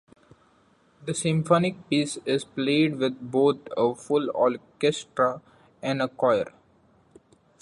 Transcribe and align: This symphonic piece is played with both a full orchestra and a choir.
This 1.05 1.19
symphonic 1.19 1.87
piece 1.87 2.17
is 2.25 2.43
played 2.43 2.95
with 2.95 3.21
both 3.29 3.59
a 3.77 3.93
full 3.93 4.31
orchestra 4.33 5.43
and 5.79 6.01
a 6.01 6.07
choir. 6.07 6.51